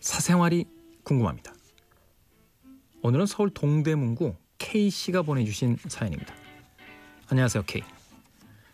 사생활이 0.00 0.64
궁금합니다. 1.04 1.52
오늘은 3.02 3.26
서울 3.26 3.50
동대문구 3.50 4.34
K 4.58 4.88
씨가 4.90 5.22
보내주신 5.22 5.76
사연입니다. 5.86 6.34
안녕하세요, 7.28 7.64
K. 7.66 7.82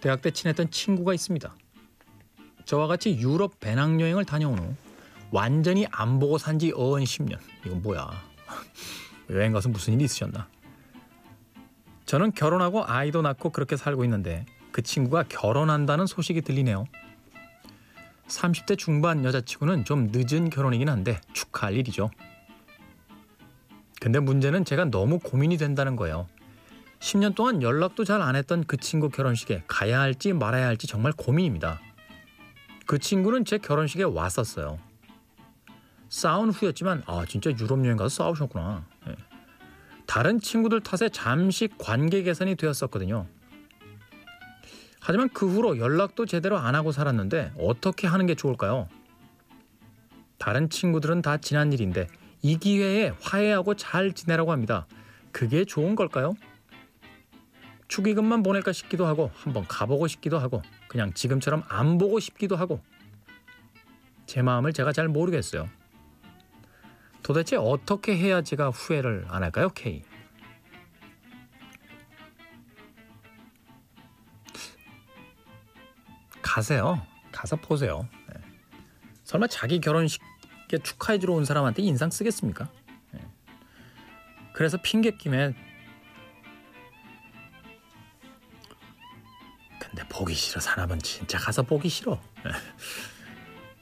대학 0.00 0.22
때 0.22 0.30
친했던 0.30 0.70
친구가 0.70 1.14
있습니다. 1.14 1.52
저와 2.64 2.86
같이 2.86 3.18
유럽 3.18 3.58
배낭여행을 3.58 4.24
다녀온 4.24 4.58
후 4.58 4.74
완전히 5.32 5.86
안 5.90 6.20
보고 6.20 6.38
산 6.38 6.58
지 6.58 6.72
어언 6.76 7.02
10년. 7.02 7.38
이건 7.64 7.82
뭐야? 7.82 8.08
여행 9.30 9.52
가서 9.52 9.68
무슨 9.68 9.94
일이 9.94 10.04
있으셨나? 10.04 10.48
저는 12.04 12.32
결혼하고 12.32 12.84
아이도 12.86 13.20
낳고 13.22 13.50
그렇게 13.50 13.76
살고 13.76 14.04
있는데 14.04 14.46
그 14.70 14.82
친구가 14.82 15.24
결혼한다는 15.28 16.06
소식이 16.06 16.42
들리네요. 16.42 16.86
30대 18.28 18.76
중반 18.78 19.24
여자친구는 19.24 19.84
좀 19.84 20.10
늦은 20.12 20.50
결혼이긴 20.50 20.88
한데 20.88 21.20
축하할 21.32 21.74
일이죠. 21.76 22.10
근데 24.00 24.20
문제는 24.20 24.64
제가 24.64 24.86
너무 24.86 25.18
고민이 25.18 25.56
된다는 25.56 25.96
거예요. 25.96 26.26
10년 27.00 27.34
동안 27.34 27.62
연락도 27.62 28.04
잘 28.04 28.20
안 28.22 28.36
했던 28.36 28.64
그 28.64 28.76
친구 28.76 29.08
결혼식에 29.10 29.64
가야 29.66 30.00
할지 30.00 30.32
말아야 30.32 30.66
할지 30.66 30.86
정말 30.86 31.12
고민입니다. 31.12 31.80
그 32.86 32.98
친구는 32.98 33.44
제 33.44 33.58
결혼식에 33.58 34.02
왔었어요. 34.04 34.78
싸운 36.08 36.50
후였지만 36.50 37.02
아 37.06 37.24
진짜 37.28 37.50
유럽 37.50 37.84
여행 37.84 37.96
가서 37.96 38.08
싸우셨구나. 38.24 38.84
네. 39.06 39.16
다른 40.06 40.40
친구들 40.40 40.80
탓에 40.80 41.08
잠시 41.08 41.68
관계 41.78 42.22
개선이 42.22 42.54
되었었거든요. 42.54 43.26
하지만 45.06 45.28
그 45.28 45.48
후로 45.48 45.78
연락도 45.78 46.26
제대로 46.26 46.58
안 46.58 46.74
하고 46.74 46.90
살았는데 46.90 47.52
어떻게 47.60 48.08
하는 48.08 48.26
게 48.26 48.34
좋을까요? 48.34 48.88
다른 50.36 50.68
친구들은 50.68 51.22
다 51.22 51.36
지난 51.36 51.72
일인데 51.72 52.08
이 52.42 52.56
기회에 52.56 53.12
화해하고 53.20 53.76
잘 53.76 54.12
지내라고 54.14 54.50
합니다. 54.50 54.88
그게 55.30 55.64
좋은 55.64 55.94
걸까요? 55.94 56.34
축의금만 57.86 58.42
보낼까 58.42 58.72
싶기도 58.72 59.06
하고 59.06 59.30
한번 59.36 59.64
가보고 59.68 60.08
싶기도 60.08 60.40
하고 60.40 60.60
그냥 60.88 61.12
지금처럼 61.14 61.62
안 61.68 61.98
보고 61.98 62.18
싶기도 62.18 62.56
하고 62.56 62.80
제 64.26 64.42
마음을 64.42 64.72
제가 64.72 64.92
잘 64.92 65.06
모르겠어요. 65.06 65.68
도대체 67.22 67.54
어떻게 67.54 68.16
해야 68.16 68.42
제가 68.42 68.70
후회를 68.70 69.26
안 69.28 69.44
할까요, 69.44 69.68
K? 69.72 70.02
가세요. 76.56 77.06
가서 77.32 77.56
보세요. 77.56 78.08
네. 78.32 78.40
설마 79.24 79.46
자기 79.46 79.78
결혼식에 79.78 80.78
축하해 80.82 81.18
주러 81.18 81.34
온 81.34 81.44
사람한테 81.44 81.82
인상 81.82 82.08
쓰겠습니까? 82.08 82.70
네. 83.10 83.20
그래서 84.54 84.78
핑계 84.80 85.10
김에 85.10 85.54
근데 89.78 90.02
보기 90.08 90.32
싫어 90.32 90.58
사람은 90.58 91.00
진짜 91.00 91.36
가서 91.36 91.60
보기 91.62 91.90
싫어. 91.90 92.18
네. 92.42 92.50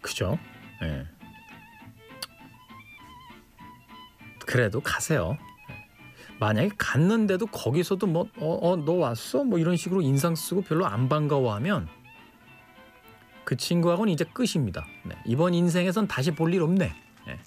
그죠? 0.00 0.38
네. 0.80 1.06
그래도 4.46 4.80
가세요. 4.80 5.36
만약에 6.40 6.70
갔는데도 6.78 7.48
거기서도 7.48 8.06
뭐, 8.06 8.30
어, 8.38 8.58
어, 8.62 8.76
너 8.76 8.92
왔어? 8.94 9.44
뭐 9.44 9.58
이런 9.58 9.76
식으로 9.76 10.00
인상 10.00 10.34
쓰고 10.34 10.62
별로 10.62 10.86
안 10.86 11.10
반가워하면 11.10 12.01
그 13.44 13.56
친구하고는 13.56 14.12
이제 14.12 14.24
끝입니다. 14.24 14.86
네. 15.04 15.16
이번 15.26 15.54
인생에선 15.54 16.06
다시 16.08 16.30
볼 16.30 16.52
일 16.54 16.62
없네. 16.62 16.92
네. 17.26 17.40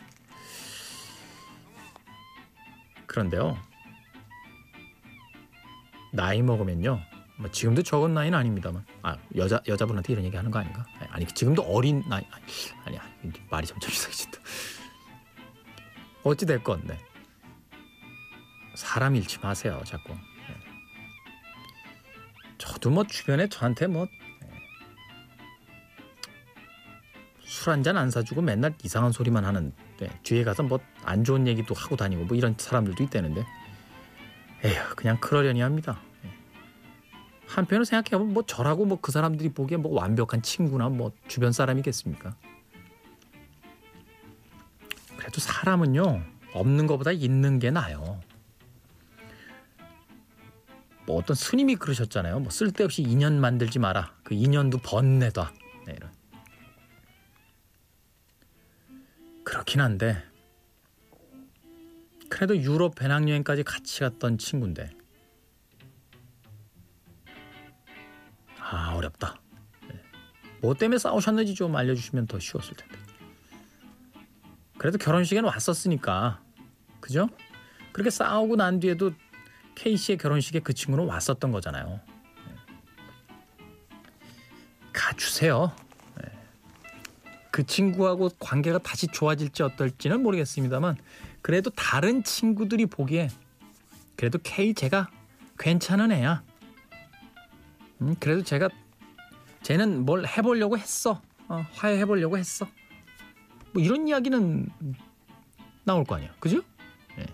그런데요. 3.05 3.57
나이 6.11 6.41
먹으면요. 6.41 7.01
뭐 7.37 7.51
지금도 7.51 7.83
적은 7.83 8.13
나이는 8.13 8.37
아닙니다만. 8.37 8.85
아, 9.03 9.17
여자 9.35 9.61
여자분한테 9.67 10.13
이런 10.13 10.25
얘기 10.25 10.35
하는 10.35 10.49
거 10.51 10.59
아닌가? 10.59 10.85
아니, 11.09 11.25
지금도 11.27 11.61
어린 11.63 12.01
나이 12.07 12.23
아니, 12.31 12.43
아니야. 12.85 13.01
말이 13.49 13.67
점점 13.67 13.91
이상해진다. 13.91 14.39
어찌 16.23 16.45
됐건 16.45 16.87
네. 16.87 16.97
사람 18.75 19.15
잃지 19.15 19.39
마세요, 19.39 19.81
자꾸. 19.85 20.13
네. 20.13 20.19
저도 22.57 22.89
뭐 22.89 23.05
주변에 23.05 23.47
저한테 23.47 23.87
뭐 23.87 24.07
술 27.45 27.71
한 27.73 27.83
잔 27.83 27.95
안 27.97 28.09
사주고 28.09 28.41
맨날 28.41 28.73
이상한 28.83 29.11
소리만 29.11 29.45
하는 29.45 29.71
데 29.97 30.09
뒤에 30.23 30.43
가서 30.43 30.63
뭐 30.63 30.79
안 31.03 31.23
좋은 31.23 31.45
얘기도 31.47 31.75
하고 31.75 31.95
다니고 31.95 32.25
뭐 32.25 32.35
이런 32.35 32.55
사람들도 32.57 33.03
있다는데 33.03 33.45
에휴 34.63 34.95
그냥 34.95 35.19
그러려니 35.19 35.61
합니다. 35.61 35.99
예. 36.25 36.29
한편으로 37.47 37.85
생각해보면 37.85 38.33
뭐 38.33 38.43
저라고 38.45 38.85
뭐 38.85 38.97
그 39.01 39.11
사람들이 39.11 39.49
보기에 39.49 39.77
뭐 39.77 39.93
완벽한 39.93 40.41
친구나 40.41 40.89
뭐 40.89 41.11
주변 41.27 41.51
사람이겠습니까? 41.51 42.35
그래도 45.17 45.39
사람은요 45.39 46.23
없는 46.53 46.87
것보다 46.87 47.11
있는 47.11 47.59
게 47.59 47.69
나아요. 47.69 48.19
뭐 51.05 51.17
어떤 51.17 51.35
스님이 51.35 51.75
그러셨잖아요. 51.75 52.39
뭐 52.39 52.49
쓸데없이 52.49 53.03
인연 53.03 53.39
만들지 53.39 53.77
마라. 53.77 54.11
그 54.23 54.33
인연도 54.33 54.79
번내다. 54.79 55.51
그렇긴 59.55 59.79
한데 59.79 60.21
그래도 62.29 62.57
유럽 62.57 62.95
배낭여행까지 62.95 63.63
같이 63.63 64.01
갔던 64.01 64.37
친구인데 64.37 64.89
아 68.59 68.93
어렵다. 68.95 69.39
네. 69.87 70.01
뭐 70.59 70.73
때문에 70.73 70.97
싸우셨는지 70.97 71.55
좀 71.55 71.73
알려주시면 71.73 72.27
더 72.27 72.37
쉬웠을 72.37 72.75
텐데. 72.75 72.97
그래도 74.77 74.97
결혼식에는 74.97 75.47
왔었으니까 75.47 76.43
그죠? 76.99 77.29
그렇게 77.93 78.09
싸우고 78.09 78.57
난 78.57 78.81
뒤에도 78.81 79.13
K 79.75 79.95
씨의 79.95 80.17
결혼식에 80.17 80.59
그 80.59 80.73
친구는 80.73 81.05
왔었던 81.05 81.51
거잖아요. 81.53 82.01
네. 82.45 82.55
가주세요. 84.91 85.84
그 87.55 87.65
친구하고 87.65 88.31
관계가 88.37 88.79
다시 88.79 89.07
좋아질지 89.07 89.63
어떨지는 89.63 90.21
모르겠습니다만 90.21 90.97
그래도 91.41 91.69
다른 91.69 92.21
친구들이 92.21 92.85
보기에 92.85 93.29
그래도 94.17 94.39
K 94.43 94.73
제가 94.73 95.09
괜찮은 95.57 96.11
애야. 96.11 96.43
음, 98.01 98.13
그래도 98.19 98.43
제가 98.43 98.67
쟤는 99.63 100.05
뭘 100.05 100.27
해보려고 100.27 100.77
했어. 100.77 101.21
어, 101.47 101.65
화해해보려고 101.71 102.37
했어. 102.37 102.67
뭐 103.71 103.81
이런 103.81 104.05
이야기는 104.09 104.69
나올 105.85 106.03
거 106.03 106.15
아니야. 106.15 106.33
그죠? 106.41 106.61
예. 107.17 107.25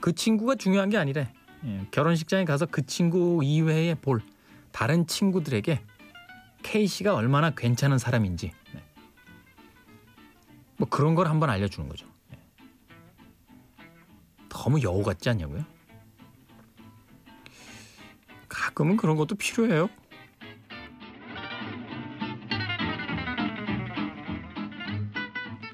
그 0.00 0.14
친구가 0.14 0.54
중요한 0.54 0.88
게 0.88 0.96
아니래. 0.96 1.30
예. 1.66 1.86
결혼식장에 1.90 2.46
가서 2.46 2.64
그 2.64 2.86
친구 2.86 3.42
이외에 3.44 3.96
볼 3.96 4.22
다른 4.70 5.06
친구들에게 5.06 5.82
K 6.62 6.86
씨가 6.86 7.14
얼마나 7.14 7.50
괜찮은 7.50 7.98
사람인지 7.98 8.46
네. 8.46 8.61
뭐 10.82 10.88
그런 10.88 11.14
걸 11.14 11.28
한번 11.28 11.48
알려주는 11.48 11.88
거죠. 11.88 12.08
예. 12.32 12.38
너무 14.48 14.82
여우 14.82 15.04
같지 15.04 15.30
않냐고요? 15.30 15.64
가끔은 18.48 18.96
그런 18.96 19.16
것도 19.16 19.36
필요해요. 19.36 19.88